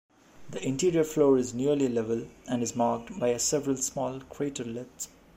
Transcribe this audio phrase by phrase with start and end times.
[0.49, 5.09] The interior floor is nearly level and is marked by a several small craterlets.